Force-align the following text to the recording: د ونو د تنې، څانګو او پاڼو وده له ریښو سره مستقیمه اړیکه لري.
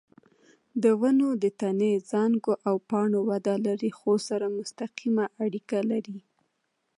د 0.83 0.85
ونو 1.01 1.29
د 1.43 1.45
تنې، 1.59 1.93
څانګو 2.09 2.53
او 2.67 2.75
پاڼو 2.89 3.19
وده 3.29 3.53
له 3.65 3.71
ریښو 3.81 4.13
سره 4.27 4.45
مستقیمه 4.57 5.25
اړیکه 5.43 5.79
لري. 5.91 6.19